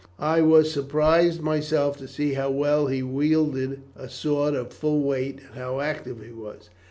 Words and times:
I 0.17 0.41
was 0.41 0.71
surprised 0.71 1.41
myself 1.43 1.95
to 1.97 2.07
see 2.07 2.33
how 2.33 2.49
well 2.49 2.87
he 2.87 3.03
wielded 3.03 3.81
a 3.95 4.09
sword 4.09 4.55
of 4.55 4.73
full 4.73 5.03
weight, 5.03 5.41
and 5.49 5.53
how 5.57 5.79
active 5.79 6.23
he 6.25 6.31
was. 6.31 6.71